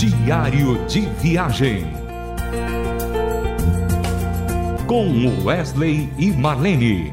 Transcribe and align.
Diário 0.00 0.82
de 0.86 1.00
Viagem. 1.20 1.84
Com 4.86 5.44
Wesley 5.44 6.08
e 6.16 6.30
Marlene. 6.30 7.12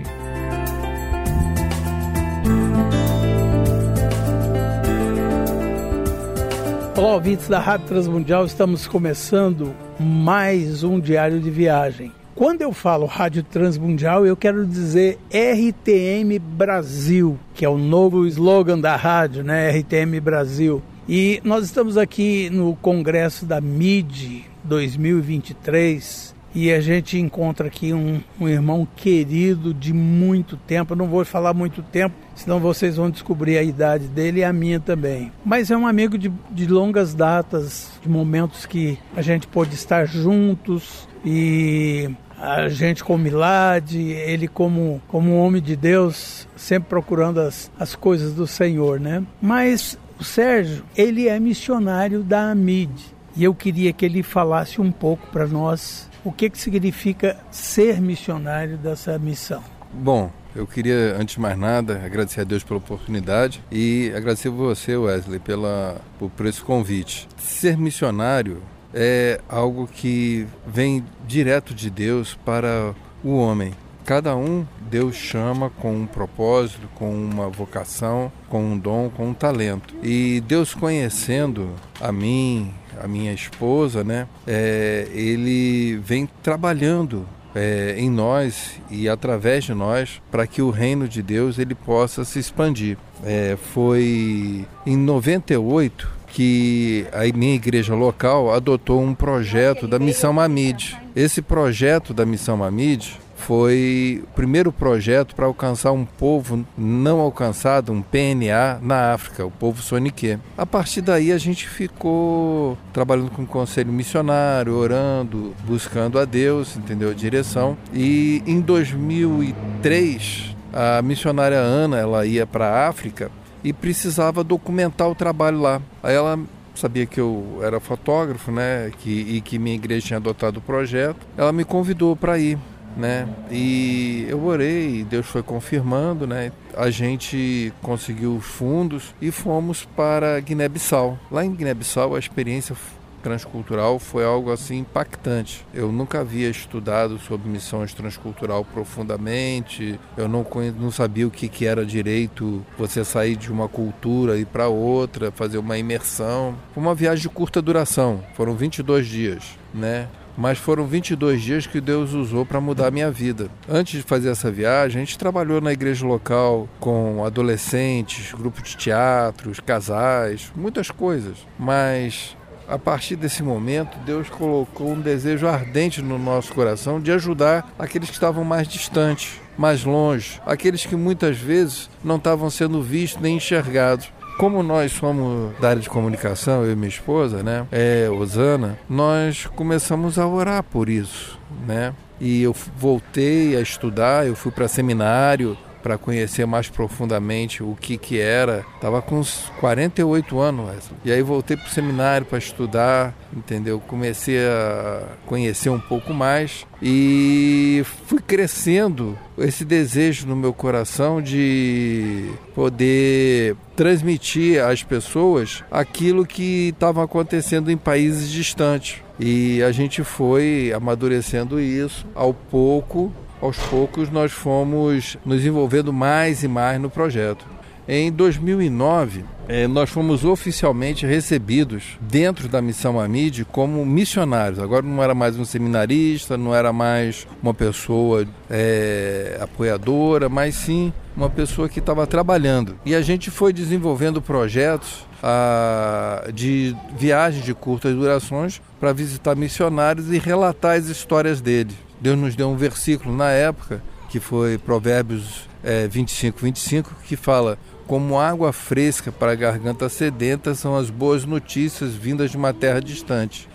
Olá, 6.95 7.15
ouvintes 7.15 7.49
da 7.49 7.59
Rádio 7.59 7.87
Transmundial, 7.87 8.45
estamos 8.45 8.87
começando 8.87 9.75
mais 9.99 10.81
um 10.81 10.97
Diário 10.97 11.41
de 11.41 11.51
Viagem. 11.51 12.13
Quando 12.33 12.61
eu 12.61 12.71
falo 12.71 13.05
Rádio 13.05 13.43
Transmundial, 13.43 14.25
eu 14.25 14.37
quero 14.37 14.65
dizer 14.65 15.19
RTM 15.29 16.39
Brasil, 16.39 17.37
que 17.53 17.65
é 17.65 17.69
o 17.69 17.77
novo 17.77 18.25
slogan 18.25 18.79
da 18.79 18.95
rádio, 18.95 19.43
né? 19.43 19.77
RTM 19.77 20.21
Brasil. 20.21 20.81
E 21.09 21.39
nós 21.41 21.63
estamos 21.63 21.97
aqui 21.97 22.49
no 22.49 22.75
Congresso 22.75 23.45
da 23.45 23.61
MID 23.61 24.43
2023 24.65 26.35
e 26.53 26.69
a 26.69 26.81
gente 26.81 27.17
encontra 27.17 27.67
aqui 27.67 27.93
um, 27.93 28.19
um, 28.37 28.49
irmão 28.49 28.85
querido 28.93 29.73
de 29.73 29.93
muito 29.93 30.57
tempo. 30.57 30.91
Eu 30.91 30.97
não 30.97 31.07
vou 31.07 31.23
falar 31.23 31.53
muito 31.53 31.81
tempo, 31.81 32.13
senão 32.35 32.59
vocês 32.59 32.97
vão 32.97 33.09
descobrir 33.09 33.57
a 33.57 33.63
idade 33.63 34.07
dele 34.07 34.41
e 34.41 34.43
a 34.43 34.51
minha 34.51 34.81
também. 34.81 35.31
Mas 35.45 35.71
é 35.71 35.77
um 35.77 35.87
amigo 35.87 36.17
de, 36.17 36.29
de 36.51 36.67
longas 36.67 37.13
datas, 37.13 37.89
de 38.01 38.09
momentos 38.09 38.65
que 38.65 38.99
a 39.15 39.21
gente 39.21 39.47
pôde 39.47 39.75
estar 39.75 40.05
juntos 40.05 41.07
e 41.23 42.09
a 42.37 42.67
gente 42.67 43.01
com 43.01 43.15
humildade, 43.15 43.97
ele 43.97 44.47
como, 44.49 45.01
como 45.07 45.31
um 45.31 45.39
homem 45.39 45.61
de 45.61 45.77
Deus, 45.77 46.49
sempre 46.57 46.89
procurando 46.89 47.39
as, 47.39 47.71
as 47.79 47.95
coisas 47.95 48.33
do 48.33 48.45
Senhor, 48.45 48.99
né? 48.99 49.23
Mas 49.41 49.97
o 50.19 50.23
Sérgio, 50.23 50.83
ele 50.95 51.27
é 51.27 51.39
missionário 51.39 52.23
da 52.23 52.51
AMID 52.51 52.91
e 53.35 53.43
eu 53.43 53.53
queria 53.53 53.93
que 53.93 54.05
ele 54.05 54.23
falasse 54.23 54.81
um 54.81 54.91
pouco 54.91 55.27
para 55.27 55.45
nós 55.45 56.09
o 56.23 56.31
que, 56.31 56.49
que 56.49 56.57
significa 56.57 57.37
ser 57.51 58.01
missionário 58.01 58.77
dessa 58.77 59.17
missão. 59.19 59.63
Bom, 59.93 60.31
eu 60.55 60.65
queria, 60.65 61.15
antes 61.19 61.35
de 61.35 61.41
mais 61.41 61.57
nada, 61.57 62.01
agradecer 62.03 62.41
a 62.41 62.43
Deus 62.43 62.63
pela 62.63 62.79
oportunidade 62.79 63.63
e 63.71 64.11
agradecer 64.15 64.49
você, 64.49 64.97
Wesley, 64.97 65.39
pela, 65.39 66.01
por, 66.17 66.29
por 66.31 66.45
esse 66.47 66.61
convite. 66.61 67.27
Ser 67.37 67.77
missionário 67.77 68.61
é 68.93 69.39
algo 69.47 69.87
que 69.87 70.47
vem 70.65 71.05
direto 71.27 71.75
de 71.75 71.89
Deus 71.89 72.37
para 72.43 72.95
o 73.23 73.37
homem. 73.37 73.71
Cada 74.07 74.37
um 74.37 74.65
Deus 74.89 75.17
chama 75.17 75.69
com 75.69 75.93
um 75.93 76.05
propósito, 76.05 76.87
com 76.95 77.13
uma 77.13 77.49
vocação, 77.49 78.31
com 78.47 78.63
um 78.63 78.77
dom, 78.79 79.09
com 79.09 79.27
um 79.27 79.33
talento. 79.33 79.93
E 80.01 80.41
Deus 80.47 80.73
conhecendo 80.73 81.71
a 81.99 82.09
mim, 82.09 82.73
a 83.03 83.05
minha 83.05 83.33
esposa, 83.33 84.05
né? 84.05 84.25
É, 84.47 85.09
ele 85.11 85.97
vem 85.97 86.25
trabalhando 86.41 87.27
é, 87.53 87.95
em 87.97 88.09
nós 88.09 88.79
e 88.89 89.09
através 89.09 89.65
de 89.65 89.73
nós 89.73 90.21
para 90.31 90.47
que 90.47 90.61
o 90.61 90.69
reino 90.69 91.05
de 91.05 91.21
Deus 91.21 91.59
ele 91.59 91.75
possa 91.75 92.23
se 92.23 92.39
expandir. 92.39 92.97
É, 93.25 93.57
foi 93.73 94.65
em 94.85 94.95
98 94.95 96.15
que 96.27 97.05
a 97.11 97.25
minha 97.37 97.55
igreja 97.55 97.93
local 97.93 98.53
adotou 98.53 99.01
um 99.01 99.13
projeto 99.13 99.85
da 99.85 99.99
Missão 99.99 100.31
Mamide. 100.31 100.97
Esse 101.13 101.41
projeto 101.41 102.13
da 102.13 102.25
Missão 102.25 102.55
Mamide 102.55 103.26
foi 103.47 104.21
o 104.25 104.27
primeiro 104.35 104.73
projeto 104.73 105.33
para 105.33 105.45
alcançar 105.45 105.93
um 105.93 106.03
povo 106.03 106.65
não 106.77 107.21
alcançado, 107.21 107.93
um 107.93 108.01
PNA, 108.01 108.79
na 108.81 109.13
África, 109.13 109.45
o 109.45 109.49
povo 109.49 109.81
Sonique. 109.81 110.37
A 110.57 110.65
partir 110.65 110.99
daí 110.99 111.31
a 111.31 111.37
gente 111.37 111.65
ficou 111.65 112.77
trabalhando 112.91 113.31
com 113.31 113.43
o 113.43 113.47
conselho 113.47 113.89
missionário, 113.89 114.73
orando, 114.73 115.55
buscando 115.65 116.19
a 116.19 116.25
Deus, 116.25 116.75
entendeu? 116.75 117.11
A 117.11 117.13
direção. 117.13 117.77
E 117.93 118.43
em 118.45 118.59
2003, 118.59 120.53
a 120.73 121.01
missionária 121.01 121.57
Ana, 121.57 121.97
ela 121.97 122.25
ia 122.25 122.45
para 122.45 122.67
a 122.67 122.89
África 122.89 123.31
e 123.63 123.71
precisava 123.71 124.43
documentar 124.43 125.07
o 125.09 125.15
trabalho 125.15 125.61
lá. 125.61 125.81
Aí 126.03 126.13
ela 126.13 126.37
sabia 126.75 127.05
que 127.05 127.19
eu 127.19 127.59
era 127.63 127.79
fotógrafo, 127.79 128.51
né, 128.51 128.91
que, 128.99 129.09
e 129.09 129.39
que 129.39 129.57
minha 129.57 129.75
igreja 129.75 130.07
tinha 130.07 130.17
adotado 130.17 130.59
o 130.59 130.61
projeto. 130.61 131.25
Ela 131.37 131.53
me 131.53 131.63
convidou 131.63 132.13
para 132.13 132.37
ir 132.37 132.57
né? 132.97 133.27
E 133.51 134.25
eu 134.27 134.43
orei, 134.43 135.03
Deus 135.03 135.27
foi 135.27 135.43
confirmando, 135.43 136.25
né? 136.25 136.51
A 136.75 136.89
gente 136.89 137.71
conseguiu 137.81 138.35
os 138.35 138.45
fundos 138.45 139.13
e 139.21 139.31
fomos 139.31 139.85
para 139.95 140.39
Guiné-Bissau. 140.39 141.17
Lá 141.31 141.45
em 141.45 141.53
Guiné-Bissau 141.53 142.15
a 142.15 142.19
experiência 142.19 142.75
transcultural 143.21 143.99
foi 143.99 144.23
algo 144.23 144.51
assim 144.51 144.79
impactante. 144.79 145.65
Eu 145.73 145.91
nunca 145.91 146.21
havia 146.21 146.49
estudado 146.49 147.19
sobre 147.19 147.49
missões 147.49 147.93
transcultural 147.93 148.63
profundamente. 148.63 149.99
Eu 150.15 150.27
não, 150.27 150.45
não 150.79 150.91
sabia 150.91 151.27
o 151.27 151.31
que, 151.31 151.49
que 151.49 151.65
era 151.65 151.85
direito 151.85 152.65
você 152.77 153.03
sair 153.03 153.35
de 153.35 153.51
uma 153.51 153.67
cultura 153.67 154.37
e 154.37 154.45
para 154.45 154.67
outra, 154.67 155.31
fazer 155.31 155.57
uma 155.57 155.77
imersão. 155.77 156.55
Foi 156.73 156.81
uma 156.81 156.95
viagem 156.95 157.23
de 157.23 157.29
curta 157.29 157.61
duração, 157.61 158.23
foram 158.33 158.55
22 158.55 159.05
dias, 159.07 159.43
né? 159.73 160.07
Mas 160.37 160.59
foram 160.59 160.85
22 160.85 161.41
dias 161.41 161.67
que 161.67 161.81
Deus 161.81 162.13
usou 162.13 162.45
para 162.45 162.61
mudar 162.61 162.87
a 162.87 162.91
minha 162.91 163.09
vida. 163.09 163.49
Antes 163.67 164.01
de 164.01 164.07
fazer 164.07 164.29
essa 164.29 164.51
viagem, 164.51 165.01
a 165.01 165.05
gente 165.05 165.17
trabalhou 165.17 165.59
na 165.59 165.73
igreja 165.73 166.05
local 166.05 166.69
com 166.79 167.25
adolescentes, 167.25 168.31
grupo 168.33 168.61
de 168.61 168.77
teatros, 168.77 169.59
casais, 169.59 170.51
muitas 170.55 170.91
coisas. 170.91 171.37
Mas 171.57 172.37
a 172.67 172.77
partir 172.77 173.15
desse 173.15 173.41
momento, 173.41 173.97
Deus 173.99 174.29
colocou 174.29 174.91
um 174.91 174.99
desejo 174.99 175.47
ardente 175.47 176.01
no 176.01 176.19
nosso 176.19 176.53
coração 176.53 176.99
de 176.99 177.11
ajudar 177.11 177.73
aqueles 177.79 178.09
que 178.09 178.15
estavam 178.15 178.43
mais 178.43 178.67
distantes, 178.67 179.39
mais 179.57 179.85
longe, 179.85 180.41
aqueles 180.45 180.85
que 180.85 180.95
muitas 180.95 181.37
vezes 181.37 181.89
não 182.03 182.17
estavam 182.17 182.49
sendo 182.49 182.81
vistos 182.81 183.21
nem 183.21 183.37
enxergados. 183.37 184.11
Como 184.37 184.61
nós 184.61 184.91
somos 184.91 185.57
da 185.59 185.69
área 185.69 185.81
de 185.81 185.89
comunicação, 185.89 186.63
eu 186.63 186.71
e 186.71 186.75
minha 186.75 186.87
esposa, 186.87 187.41
né, 187.41 187.65
é, 187.71 188.07
Osana, 188.07 188.77
nós 188.87 189.47
começamos 189.47 190.19
a 190.19 190.27
orar 190.27 190.61
por 190.61 190.89
isso, 190.89 191.39
né? 191.65 191.91
E 192.19 192.43
eu 192.43 192.55
voltei 192.75 193.55
a 193.55 193.61
estudar, 193.61 194.27
eu 194.27 194.35
fui 194.35 194.51
para 194.51 194.67
seminário, 194.67 195.57
para 195.81 195.97
conhecer 195.97 196.45
mais 196.45 196.69
profundamente 196.69 197.63
o 197.63 197.77
que 197.79 197.97
que 197.97 198.19
era. 198.19 198.65
Tava 198.81 199.01
com 199.01 199.19
uns 199.19 199.51
48 199.59 200.39
anos, 200.39 200.67
Wesley. 200.67 200.99
E 201.05 201.11
aí 201.11 201.21
voltei 201.21 201.57
para 201.57 201.67
o 201.67 201.69
seminário 201.69 202.25
para 202.25 202.37
estudar, 202.37 203.13
entendeu? 203.35 203.79
Comecei 203.79 204.39
a 204.39 205.03
conhecer 205.25 205.69
um 205.69 205.79
pouco 205.79 206.13
mais 206.13 206.65
e 206.81 207.83
fui 208.05 208.19
crescendo 208.19 209.17
esse 209.37 209.63
desejo 209.63 210.27
no 210.27 210.35
meu 210.35 210.53
coração 210.53 211.21
de 211.21 212.31
poder 212.55 213.55
transmitir 213.75 214.63
às 214.63 214.83
pessoas 214.83 215.63
aquilo 215.69 216.25
que 216.25 216.69
estava 216.69 217.03
acontecendo 217.03 217.71
em 217.71 217.77
países 217.77 218.29
distantes. 218.29 219.01
E 219.19 219.61
a 219.63 219.71
gente 219.71 220.03
foi 220.03 220.71
amadurecendo 220.75 221.59
isso 221.59 222.05
ao 222.13 222.33
pouco 222.33 223.11
aos 223.41 223.57
poucos 223.57 224.09
nós 224.09 224.31
fomos 224.31 225.17
nos 225.25 225.45
envolvendo 225.45 225.93
mais 225.93 226.43
e 226.43 226.47
mais 226.47 226.79
no 226.79 226.89
projeto. 226.89 227.45
Em 227.89 228.11
2009, 228.11 229.23
eh, 229.47 229.65
nós 229.65 229.89
fomos 229.89 230.25
oficialmente 230.25 231.05
recebidos 231.05 231.97
dentro 232.01 232.49
da 232.49 232.61
missão 232.61 232.99
Amide 232.99 233.45
como 233.45 233.85
missionários. 233.85 234.59
Agora 234.59 234.85
não 234.85 235.01
era 235.01 235.15
mais 235.15 235.39
um 235.39 235.45
seminarista, 235.45 236.37
não 236.37 236.53
era 236.53 236.73
mais 236.73 237.25
uma 237.41 237.53
pessoa 237.53 238.27
é, 238.49 239.37
apoiadora, 239.39 240.27
mas 240.27 240.55
sim 240.55 240.91
uma 241.15 241.29
pessoa 241.29 241.69
que 241.69 241.79
estava 241.79 242.05
trabalhando. 242.05 242.77
E 242.85 242.93
a 242.93 243.01
gente 243.01 243.31
foi 243.31 243.53
desenvolvendo 243.53 244.21
projetos 244.21 245.07
ah, 245.23 246.27
de 246.33 246.75
viagens 246.97 247.45
de 247.45 247.53
curtas 247.53 247.95
durações 247.95 248.61
para 248.81 248.91
visitar 248.91 249.33
missionários 249.33 250.11
e 250.11 250.19
relatar 250.19 250.75
as 250.75 250.87
histórias 250.87 251.39
deles. 251.39 251.86
Deus 251.99 252.17
nos 252.17 252.35
deu 252.35 252.49
um 252.49 252.55
versículo 252.55 253.15
na 253.15 253.31
época, 253.31 253.81
que 254.09 254.19
foi 254.19 254.57
Provérbios 254.57 255.47
é, 255.63 255.87
25, 255.87 256.39
25, 256.39 256.95
que 257.05 257.15
fala: 257.15 257.57
Como 257.85 258.19
água 258.19 258.53
fresca 258.53 259.11
para 259.11 259.31
a 259.31 259.35
garganta 259.35 259.89
sedenta 259.89 260.53
são 260.55 260.75
as 260.75 260.89
boas 260.89 261.25
notícias 261.25 261.93
vindas 261.93 262.31
de 262.31 262.37
uma 262.37 262.53
terra 262.53 262.79
distante. 262.79 263.49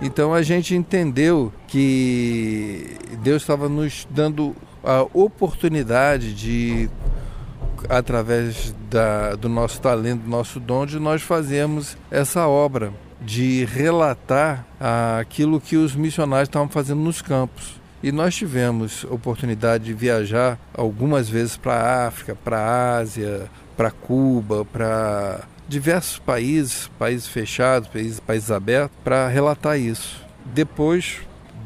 Então 0.00 0.32
a 0.32 0.42
gente 0.42 0.74
entendeu 0.74 1.52
que 1.66 2.96
Deus 3.22 3.42
estava 3.42 3.68
nos 3.68 4.06
dando 4.08 4.54
a 4.84 5.02
oportunidade 5.12 6.32
de, 6.32 6.88
através 7.88 8.74
da, 8.88 9.34
do 9.34 9.48
nosso 9.48 9.80
talento, 9.80 10.22
do 10.22 10.30
nosso 10.30 10.60
dom, 10.60 10.86
de 10.86 11.00
nós 11.00 11.22
fazermos 11.22 11.96
essa 12.10 12.46
obra 12.46 12.92
de 13.20 13.64
relatar 13.64 14.64
aquilo 15.20 15.60
que 15.60 15.76
os 15.76 15.96
missionários 15.96 16.48
estavam 16.48 16.68
fazendo 16.68 17.00
nos 17.00 17.20
campos. 17.20 17.77
E 18.02 18.12
nós 18.12 18.34
tivemos 18.34 19.04
oportunidade 19.04 19.84
de 19.84 19.94
viajar 19.94 20.58
algumas 20.72 21.28
vezes 21.28 21.56
para 21.56 21.74
a 21.74 22.06
África, 22.06 22.36
para 22.36 22.58
a 22.58 22.96
Ásia, 22.98 23.50
para 23.76 23.90
Cuba, 23.90 24.64
para 24.64 25.40
diversos 25.68 26.18
países, 26.18 26.88
países 26.98 27.26
fechados, 27.26 27.88
países, 27.88 28.20
países 28.20 28.50
abertos, 28.50 28.96
para 29.02 29.28
relatar 29.28 29.78
isso. 29.78 30.24
Depois, 30.44 31.18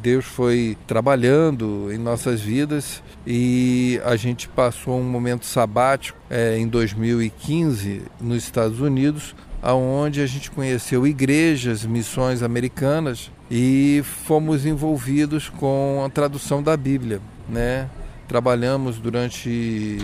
Deus 0.02 0.24
foi 0.24 0.76
trabalhando 0.86 1.92
em 1.92 1.98
nossas 1.98 2.40
vidas 2.40 3.02
e 3.24 4.00
a 4.04 4.16
gente 4.16 4.48
passou 4.48 4.98
um 4.98 5.04
momento 5.04 5.46
sabático 5.46 6.18
é, 6.28 6.58
em 6.58 6.66
2015 6.66 8.02
nos 8.20 8.42
Estados 8.42 8.80
Unidos, 8.80 9.34
aonde 9.62 10.20
a 10.20 10.26
gente 10.26 10.50
conheceu 10.50 11.06
igrejas, 11.06 11.86
missões 11.86 12.42
americanas 12.42 13.30
e 13.50 14.02
fomos 14.24 14.66
envolvidos 14.66 15.48
com 15.48 16.02
a 16.04 16.10
tradução 16.10 16.62
da 16.62 16.76
Bíblia, 16.76 17.20
né? 17.48 17.88
Trabalhamos 18.26 18.98
durante 18.98 19.98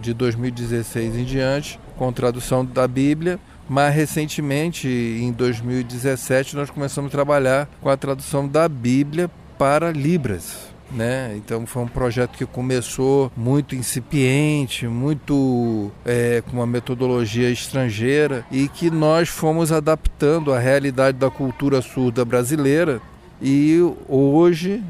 de 0.00 0.14
2016 0.14 1.16
em 1.16 1.24
diante 1.24 1.78
com 1.96 2.12
tradução 2.12 2.64
da 2.64 2.88
Bíblia, 2.88 3.38
mas 3.68 3.94
recentemente, 3.94 4.88
em 4.88 5.32
2017, 5.32 6.56
nós 6.56 6.70
começamos 6.70 7.08
a 7.08 7.12
trabalhar 7.12 7.68
com 7.80 7.88
a 7.88 7.96
tradução 7.96 8.48
da 8.48 8.68
Bíblia 8.68 9.30
para 9.58 9.90
Libras. 9.90 10.71
Né? 10.92 11.34
Então 11.36 11.66
foi 11.66 11.82
um 11.82 11.88
projeto 11.88 12.36
que 12.36 12.44
começou 12.44 13.32
muito 13.36 13.74
incipiente, 13.74 14.86
muito 14.86 15.90
é, 16.04 16.42
com 16.42 16.58
uma 16.58 16.66
metodologia 16.66 17.50
estrangeira 17.50 18.44
e 18.50 18.68
que 18.68 18.90
nós 18.90 19.28
fomos 19.28 19.72
adaptando 19.72 20.52
à 20.52 20.58
realidade 20.58 21.16
da 21.16 21.30
cultura 21.30 21.80
surda 21.80 22.24
brasileira. 22.24 23.00
E 23.40 23.78
hoje 24.06 24.82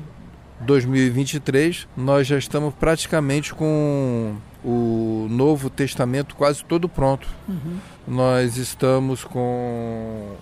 2023, 0.63 1.89
nós 1.97 2.27
já 2.27 2.39
estamos 2.39 2.75
praticamente 2.75 3.55
com 3.55 4.35
o 4.65 5.27
Novo 5.31 5.69
Testamento 5.69 6.37
quase 6.37 6.65
todo 6.65 6.89
pronto. 6.89 7.27
Uhum. 7.49 7.79
Nós 8.07 8.57
estamos 8.57 9.25
com 9.25 10.35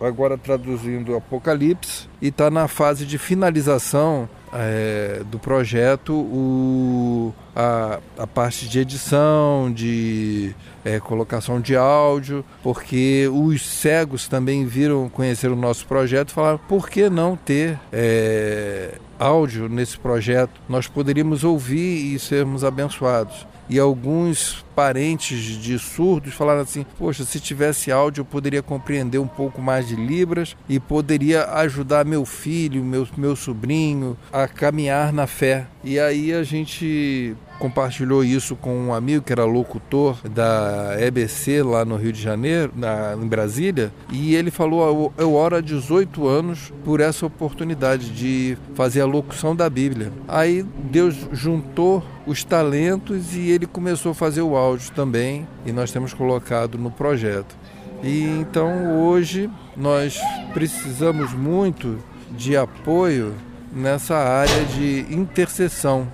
agora 0.00 0.36
traduzindo 0.36 1.14
Apocalipse 1.14 2.08
e 2.20 2.28
está 2.28 2.50
na 2.50 2.66
fase 2.66 3.04
de 3.04 3.18
finalização 3.18 4.28
é, 4.52 5.22
do 5.26 5.38
projeto 5.38 6.12
o, 6.14 7.34
a, 7.54 7.98
a 8.18 8.26
parte 8.26 8.68
de 8.68 8.80
edição, 8.80 9.72
de 9.72 10.54
é, 10.84 10.98
colocação 10.98 11.60
de 11.60 11.76
áudio, 11.76 12.44
porque 12.62 13.28
os 13.32 13.66
cegos 13.66 14.28
também 14.28 14.66
viram 14.66 15.08
conhecer 15.08 15.50
o 15.50 15.56
nosso 15.56 15.86
projeto 15.86 16.30
e 16.30 16.32
falaram 16.32 16.60
por 16.68 16.88
que 16.88 17.08
não 17.08 17.36
ter 17.36 17.78
é, 17.92 18.94
áudio 19.20 19.68
nesse 19.68 19.98
projeto? 19.98 20.60
Nós 20.68 20.88
poderíamos 20.88 21.44
ouvir 21.44 22.14
e 22.14 22.18
sermos 22.18 22.64
abençoados 22.64 23.46
e 23.70 23.78
alguns 23.78 24.64
parentes 24.74 25.38
de 25.38 25.78
surdos 25.78 26.34
falaram 26.34 26.62
assim: 26.62 26.84
Poxa, 26.98 27.24
se 27.24 27.38
tivesse 27.38 27.92
áudio 27.92 28.22
eu 28.22 28.24
poderia 28.24 28.62
compreender 28.62 29.18
um 29.18 29.28
pouco 29.28 29.62
mais 29.62 29.86
de 29.86 29.94
Libras 29.94 30.56
e 30.68 30.80
poderia 30.80 31.44
ajudar 31.54 32.04
meu 32.04 32.26
filho, 32.26 32.84
meu, 32.84 33.06
meu 33.16 33.36
sobrinho 33.36 34.18
a 34.32 34.48
caminhar 34.48 35.12
na 35.12 35.28
fé. 35.28 35.68
E 35.84 36.00
aí 36.00 36.32
a 36.32 36.42
gente 36.42 37.36
compartilhou 37.60 38.24
isso 38.24 38.56
com 38.56 38.74
um 38.74 38.94
amigo 38.94 39.22
que 39.22 39.32
era 39.32 39.44
locutor 39.44 40.16
da 40.28 40.96
EBC 40.98 41.62
lá 41.62 41.84
no 41.84 41.96
Rio 41.96 42.10
de 42.10 42.20
Janeiro, 42.20 42.72
na, 42.74 43.14
em 43.14 43.26
Brasília, 43.28 43.92
e 44.10 44.34
ele 44.34 44.50
falou: 44.50 45.12
Eu 45.18 45.34
oro 45.34 45.56
há 45.56 45.60
18 45.60 46.26
anos 46.26 46.72
por 46.82 47.00
essa 47.00 47.26
oportunidade 47.26 48.10
de 48.10 48.56
fazer 48.74 49.02
a 49.02 49.06
locução 49.06 49.54
da 49.54 49.68
Bíblia. 49.68 50.10
Aí 50.26 50.62
Deus 50.90 51.14
juntou 51.32 52.02
os 52.26 52.42
talentos 52.42 53.36
e 53.36 53.50
ele 53.50 53.66
começou 53.66 54.12
a 54.12 54.14
fazer 54.14 54.40
o 54.40 54.56
áudio 54.56 54.90
também, 54.92 55.46
e 55.66 55.70
nós 55.70 55.92
temos 55.92 56.14
colocado 56.14 56.78
no 56.78 56.90
projeto. 56.90 57.54
E 58.02 58.24
então 58.24 58.98
hoje 59.02 59.50
nós 59.76 60.18
precisamos 60.54 61.34
muito 61.34 61.98
de 62.30 62.56
apoio 62.56 63.34
nessa 63.72 64.16
área 64.16 64.64
de 64.64 65.04
intercessão 65.10 66.08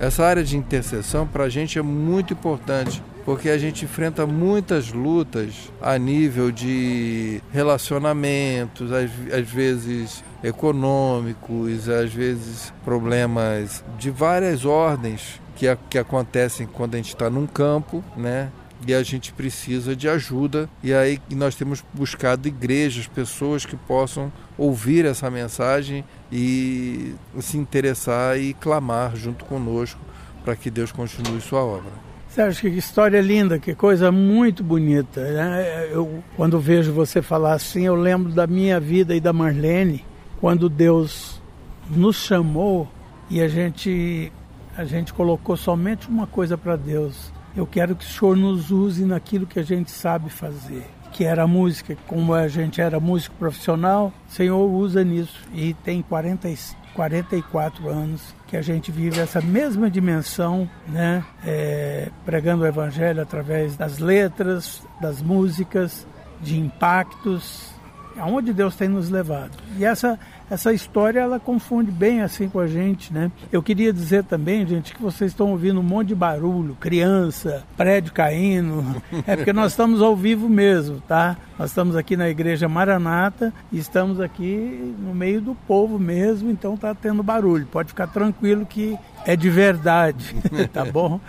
essa 0.00 0.24
área 0.24 0.42
de 0.42 0.56
intercessão 0.56 1.26
para 1.26 1.44
a 1.44 1.48
gente 1.50 1.78
é 1.78 1.82
muito 1.82 2.32
importante, 2.32 3.02
porque 3.22 3.50
a 3.50 3.58
gente 3.58 3.84
enfrenta 3.84 4.26
muitas 4.26 4.90
lutas 4.90 5.70
a 5.80 5.98
nível 5.98 6.50
de 6.50 7.42
relacionamentos, 7.52 8.90
às, 8.92 9.10
às 9.30 9.46
vezes 9.46 10.24
econômicos, 10.42 11.86
às 11.86 12.10
vezes 12.10 12.72
problemas 12.82 13.84
de 13.98 14.10
várias 14.10 14.64
ordens 14.64 15.38
que, 15.54 15.66
que 15.90 15.98
acontecem 15.98 16.66
quando 16.66 16.94
a 16.94 16.96
gente 16.96 17.08
está 17.08 17.28
num 17.28 17.46
campo, 17.46 18.02
né? 18.16 18.50
e 18.86 18.94
a 18.94 19.02
gente 19.02 19.32
precisa 19.32 19.94
de 19.94 20.08
ajuda. 20.08 20.68
E 20.82 20.92
aí 20.92 21.20
nós 21.30 21.54
temos 21.54 21.84
buscado 21.92 22.48
igrejas, 22.48 23.06
pessoas 23.06 23.66
que 23.66 23.76
possam 23.76 24.32
ouvir 24.56 25.04
essa 25.04 25.30
mensagem 25.30 26.04
e 26.30 27.14
se 27.40 27.56
interessar 27.58 28.38
e 28.38 28.54
clamar 28.54 29.16
junto 29.16 29.44
conosco 29.44 30.00
para 30.44 30.56
que 30.56 30.70
Deus 30.70 30.92
continue 30.92 31.40
sua 31.40 31.62
obra. 31.62 31.90
Sérgio, 32.28 32.70
que 32.70 32.78
história 32.78 33.20
linda, 33.20 33.58
que 33.58 33.74
coisa 33.74 34.12
muito 34.12 34.62
bonita. 34.62 35.20
Né? 35.20 35.88
Eu, 35.90 36.22
quando 36.36 36.60
vejo 36.60 36.92
você 36.92 37.20
falar 37.20 37.54
assim, 37.54 37.82
eu 37.82 37.96
lembro 37.96 38.32
da 38.32 38.46
minha 38.46 38.78
vida 38.78 39.14
e 39.14 39.20
da 39.20 39.32
Marlene, 39.32 40.04
quando 40.40 40.68
Deus 40.68 41.42
nos 41.90 42.16
chamou 42.16 42.88
e 43.28 43.40
a 43.40 43.48
gente, 43.48 44.32
a 44.76 44.84
gente 44.84 45.12
colocou 45.12 45.56
somente 45.56 46.08
uma 46.08 46.26
coisa 46.26 46.56
para 46.56 46.76
Deus 46.76 47.32
eu 47.56 47.66
quero 47.66 47.96
que 47.96 48.04
o 48.04 48.08
Senhor 48.08 48.36
nos 48.36 48.70
use 48.70 49.04
naquilo 49.04 49.46
que 49.46 49.58
a 49.58 49.62
gente 49.62 49.90
sabe 49.90 50.30
fazer, 50.30 50.86
que 51.20 51.24
era 51.26 51.46
música. 51.46 51.94
Como 52.06 52.32
a 52.32 52.48
gente 52.48 52.80
era 52.80 52.98
músico 52.98 53.36
profissional, 53.36 54.10
o 54.26 54.32
Senhor 54.32 54.66
usa 54.66 55.04
nisso. 55.04 55.38
E 55.52 55.74
tem 55.74 56.00
40, 56.00 56.48
44 56.94 57.90
anos 57.90 58.34
que 58.46 58.56
a 58.56 58.62
gente 58.62 58.90
vive 58.90 59.20
essa 59.20 59.38
mesma 59.42 59.90
dimensão, 59.90 60.66
né? 60.88 61.22
É, 61.44 62.08
pregando 62.24 62.64
o 62.64 62.66
Evangelho 62.66 63.20
através 63.20 63.76
das 63.76 63.98
letras, 63.98 64.82
das 64.98 65.20
músicas, 65.20 66.06
de 66.40 66.58
impactos, 66.58 67.70
aonde 68.16 68.54
Deus 68.54 68.74
tem 68.74 68.88
nos 68.88 69.10
levado. 69.10 69.58
E 69.76 69.84
essa 69.84 70.18
essa 70.50 70.72
história 70.72 71.20
ela 71.20 71.38
confunde 71.38 71.90
bem 71.90 72.20
assim 72.22 72.48
com 72.48 72.58
a 72.58 72.66
gente, 72.66 73.12
né? 73.12 73.30
Eu 73.52 73.62
queria 73.62 73.92
dizer 73.92 74.24
também, 74.24 74.66
gente, 74.66 74.92
que 74.92 75.00
vocês 75.00 75.30
estão 75.30 75.50
ouvindo 75.50 75.78
um 75.78 75.84
monte 75.84 76.08
de 76.08 76.14
barulho, 76.14 76.76
criança, 76.80 77.64
prédio 77.76 78.12
caindo, 78.12 78.84
é 79.26 79.36
porque 79.36 79.52
nós 79.52 79.72
estamos 79.72 80.02
ao 80.02 80.16
vivo 80.16 80.48
mesmo, 80.48 81.00
tá? 81.06 81.36
Nós 81.58 81.70
estamos 81.70 81.94
aqui 81.94 82.16
na 82.16 82.28
igreja 82.28 82.68
Maranata 82.68 83.52
e 83.70 83.78
estamos 83.78 84.20
aqui 84.20 84.94
no 84.98 85.14
meio 85.14 85.40
do 85.40 85.54
povo 85.54 85.98
mesmo, 85.98 86.50
então 86.50 86.76
tá 86.76 86.94
tendo 86.94 87.22
barulho. 87.22 87.66
Pode 87.66 87.88
ficar 87.88 88.08
tranquilo 88.08 88.66
que 88.66 88.98
é 89.24 89.36
de 89.36 89.50
verdade, 89.50 90.34
tá 90.72 90.84
bom? 90.84 91.20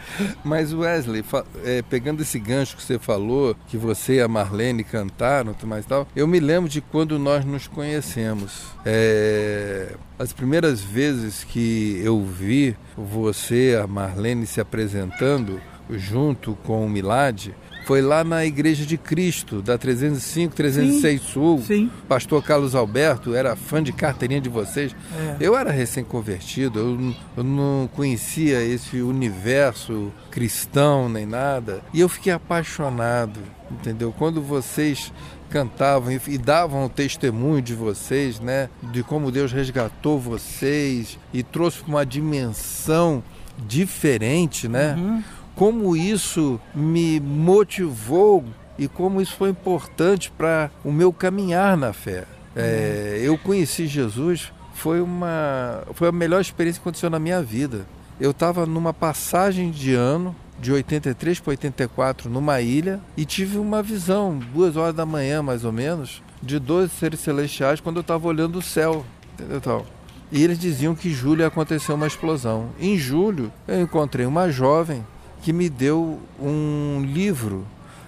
Mas 0.43 0.73
Wesley, 0.73 1.23
é, 1.63 1.81
pegando 1.81 2.21
esse 2.21 2.39
gancho 2.39 2.75
que 2.75 2.83
você 2.83 2.97
falou, 2.97 3.55
que 3.67 3.77
você 3.77 4.15
e 4.15 4.21
a 4.21 4.27
Marlene 4.27 4.83
cantaram, 4.83 5.55
mais 5.63 5.85
tal, 5.85 6.07
eu 6.15 6.27
me 6.27 6.39
lembro 6.39 6.69
de 6.69 6.81
quando 6.81 7.19
nós 7.19 7.45
nos 7.45 7.67
conhecemos. 7.67 8.67
É, 8.85 9.95
as 10.17 10.33
primeiras 10.33 10.81
vezes 10.81 11.43
que 11.43 12.01
eu 12.03 12.23
vi 12.23 12.75
você, 12.95 13.79
a 13.81 13.87
Marlene, 13.87 14.45
se 14.45 14.61
apresentando 14.61 15.61
junto 15.89 16.57
com 16.63 16.85
o 16.85 16.89
Milad, 16.89 17.49
foi 17.85 18.01
lá 18.01 18.23
na 18.23 18.45
Igreja 18.45 18.85
de 18.85 18.97
Cristo, 18.97 19.61
da 19.61 19.77
305, 19.77 20.55
306 20.55 21.21
sim, 21.21 21.27
Sul. 21.27 21.63
Sim. 21.65 21.91
Pastor 22.07 22.43
Carlos 22.43 22.75
Alberto 22.75 23.33
era 23.33 23.55
fã 23.55 23.81
de 23.81 23.91
carteirinha 23.91 24.41
de 24.41 24.49
vocês. 24.49 24.95
É. 25.17 25.37
Eu 25.39 25.57
era 25.57 25.71
recém-convertido, 25.71 26.79
eu, 26.79 27.15
eu, 27.37 27.43
não 27.43 27.89
conhecia 27.93 28.61
esse 28.63 29.01
universo 29.01 30.11
cristão 30.29 31.09
nem 31.09 31.25
nada. 31.25 31.81
E 31.93 31.99
eu 31.99 32.09
fiquei 32.09 32.31
apaixonado, 32.31 33.39
entendeu? 33.69 34.13
Quando 34.17 34.41
vocês 34.41 35.11
cantavam 35.49 36.11
e, 36.27 36.37
davam 36.37 36.85
o 36.85 36.89
testemunho 36.89 37.61
de 37.61 37.75
vocês, 37.75 38.39
né? 38.39 38.69
De 38.91 39.03
como 39.03 39.31
Deus 39.31 39.51
resgatou 39.51 40.17
vocês 40.17 41.19
e 41.33 41.43
trouxe 41.43 41.83
uma 41.85 42.05
dimensão 42.05 43.21
diferente, 43.67 44.67
né? 44.67 44.95
Uhum 44.97 45.23
como 45.61 45.95
isso 45.95 46.59
me 46.73 47.19
motivou 47.19 48.43
e 48.79 48.87
como 48.87 49.21
isso 49.21 49.35
foi 49.35 49.51
importante 49.51 50.31
para 50.31 50.71
o 50.83 50.91
meu 50.91 51.13
caminhar 51.13 51.77
na 51.77 51.93
fé. 51.93 52.25
É, 52.55 53.21
eu 53.21 53.37
conheci 53.37 53.85
Jesus, 53.85 54.51
foi, 54.73 54.99
uma, 54.99 55.83
foi 55.93 56.07
a 56.07 56.11
melhor 56.11 56.41
experiência 56.41 56.81
que 56.81 56.87
aconteceu 56.89 57.11
na 57.11 57.19
minha 57.19 57.43
vida. 57.43 57.85
Eu 58.19 58.31
estava 58.31 58.65
numa 58.65 58.91
passagem 58.91 59.69
de 59.69 59.93
ano, 59.93 60.35
de 60.59 60.71
83 60.71 61.39
para 61.39 61.51
84, 61.51 62.27
numa 62.27 62.59
ilha, 62.59 62.99
e 63.15 63.23
tive 63.23 63.59
uma 63.59 63.83
visão, 63.83 64.39
duas 64.51 64.75
horas 64.75 64.95
da 64.95 65.05
manhã 65.05 65.43
mais 65.43 65.63
ou 65.63 65.71
menos, 65.71 66.23
de 66.41 66.57
dois 66.57 66.91
seres 66.91 67.19
celestiais 67.19 67.79
quando 67.79 67.97
eu 67.97 68.01
estava 68.01 68.27
olhando 68.27 68.57
o 68.57 68.63
céu. 68.63 69.05
Entendeu? 69.39 69.85
E 70.31 70.43
eles 70.43 70.57
diziam 70.57 70.95
que 70.95 71.09
em 71.09 71.13
julho 71.13 71.45
aconteceu 71.45 71.93
uma 71.93 72.07
explosão. 72.07 72.69
Em 72.79 72.97
julho, 72.97 73.53
eu 73.67 73.79
encontrei 73.79 74.25
uma 74.25 74.49
jovem 74.49 75.05
que 75.41 75.51
me 75.51 75.69
deu 75.69 76.19
um 76.39 77.03
livro 77.05 77.65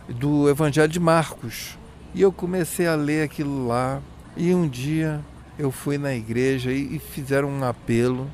do 0.08 0.50
Evangelho 0.50 0.92
de 0.92 1.00
Marcos. 1.00 1.78
E 2.14 2.22
eu 2.22 2.32
comecei 2.32 2.88
a 2.88 2.96
ler 2.96 3.24
aquilo 3.24 3.68
lá. 3.68 4.02
E 4.38 4.54
um 4.54 4.68
dia 4.68 5.20
eu 5.58 5.72
fui 5.72 5.98
na 5.98 6.14
igreja 6.14 6.72
e, 6.72 7.00
fizeram 7.00 7.50
um 7.50 7.64
apelo. 7.64 8.30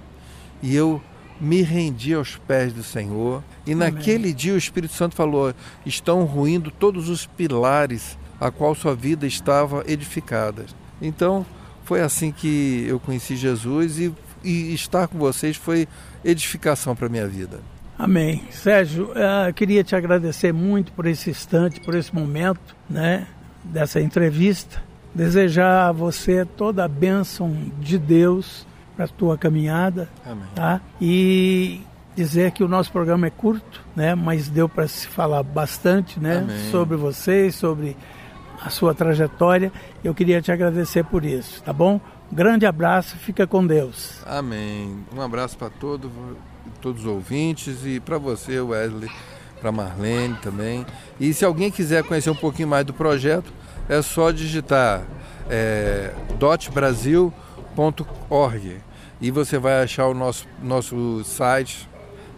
E 0.62 0.76
eu 0.76 1.02
me 1.40 1.62
rendi 1.62 2.14
aos 2.14 2.36
pés 2.36 2.74
do 2.74 2.84
Senhor. 2.84 3.44
E 3.66 3.72
Amém. 3.72 3.92
naquele 3.92 4.34
dia 4.34 4.54
o 4.54 4.58
Espírito 4.58 4.94
Santo 4.94 5.16
falou: 5.16 5.54
estão 5.86 6.26
ruindo 6.26 6.70
todos 6.70 7.08
os 7.08 7.26
pilares 7.26 8.18
a 8.40 8.52
qual 8.52 8.76
sua 8.76 8.96
vida 8.96 9.26
estava 9.26 9.84
edificada. 9.88 10.66
Então 11.02 11.46
foi 11.84 12.02
assim 12.02 12.32
que 12.32 12.86
eu 12.88 13.00
conheci 13.00 13.36
Jesus 13.36 14.00
e, 14.00 14.14
e 14.44 14.74
estar 14.74 15.08
com 15.08 15.18
vocês 15.18 15.58
foi 15.58 15.88
edificação 16.24 16.96
para 16.96 17.10
minha 17.10 17.28
vida. 17.28 17.62
Amém. 18.00 18.42
Sérgio, 18.50 19.12
uh, 19.12 19.54
queria 19.54 19.84
te 19.84 19.94
agradecer 19.94 20.54
muito 20.54 20.94
por 20.94 21.06
esse 21.06 21.30
instante, 21.30 21.82
por 21.82 21.94
esse 21.94 22.16
momento, 22.16 22.74
né, 22.90 23.28
dessa 23.62 24.00
entrevista. 24.00 24.82
Desejar 25.14 25.90
a 25.90 25.92
você 25.92 26.46
toda 26.46 26.86
a 26.86 26.88
bênção 26.88 27.54
de 27.78 27.98
Deus 27.98 28.66
para 28.96 29.04
a 29.04 29.08
tua 29.10 29.38
caminhada, 29.38 30.08
Amém. 30.26 30.46
tá? 30.56 30.80
E 31.02 31.82
dizer 32.16 32.52
que 32.52 32.64
o 32.64 32.70
nosso 32.70 32.90
programa 32.90 33.28
é 33.28 33.30
curto, 33.30 33.84
né, 33.94 34.16
mas 34.16 34.48
deu 34.48 34.70
para 34.70 34.88
se 34.88 35.06
falar 35.06 35.44
bastante, 35.44 36.22
né, 36.22 36.38
Amém. 36.38 36.72
sobre 36.72 36.96
vocês, 36.96 37.56
sobre 37.56 37.98
a 38.62 38.70
sua 38.70 38.94
trajetória. 38.94 39.74
Eu 40.02 40.16
queria 40.16 40.42
te 40.42 40.54
agradecer 40.54 41.04
por 41.04 41.26
isso, 41.26 41.62
tá 41.64 41.74
bom? 41.74 42.00
Um 42.32 42.36
grande 42.36 42.66
abraço, 42.66 43.18
fica 43.18 43.46
com 43.46 43.66
Deus. 43.68 44.24
Amém. 44.26 45.04
Um 45.14 45.20
abraço 45.20 45.58
para 45.58 45.70
todos 45.70 46.10
todos 46.82 47.02
os 47.02 47.08
ouvintes 47.08 47.86
e 47.86 48.00
para 48.00 48.18
você, 48.18 48.60
Wesley, 48.60 49.10
para 49.60 49.72
Marlene 49.72 50.36
também. 50.42 50.86
E 51.20 51.34
se 51.34 51.46
alguém 51.46 51.72
quiser 51.72 52.04
conhecer 52.04 52.30
um 52.30 52.36
pouquinho 52.36 52.68
mais 52.68 52.86
do 52.86 52.94
projeto, 52.94 53.52
é 53.88 54.02
só 54.02 54.32
digitar 54.32 55.04
é, 55.50 56.12
dotbrasil.org 56.38 58.78
e 59.22 59.32
você 59.32 59.58
vai 59.58 59.84
achar 59.84 60.08
o 60.08 60.14
nosso, 60.14 60.46
nosso 60.64 61.24
site, 61.24 61.90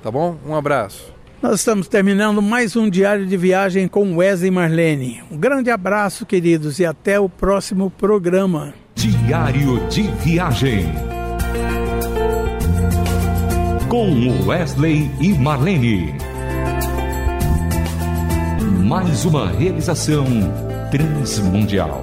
tá 0.02 0.10
bom? 0.10 0.38
Um 0.46 0.56
abraço. 0.56 1.14
Nós 1.42 1.60
estamos 1.60 1.88
terminando 1.88 2.42
mais 2.42 2.76
um 2.76 2.90
diário 2.90 3.26
de 3.26 3.36
viagem 3.36 3.88
com 3.88 4.18
Wesley 4.18 4.52
Marlene. 4.52 5.24
Um 5.32 5.38
grande 5.38 5.72
abraço, 5.72 6.26
queridos, 6.26 6.80
e 6.80 6.86
até 6.86 7.20
o 7.20 7.28
próximo 7.28 7.90
programa. 7.90 8.74
Diário 8.96 9.88
de 9.88 10.04
viagem 10.04 10.86
com 13.92 14.48
Wesley 14.48 15.12
e 15.20 15.34
Marlene. 15.34 16.16
Mais 18.86 19.26
uma 19.26 19.52
realização 19.52 20.26
transmundial. 20.90 22.02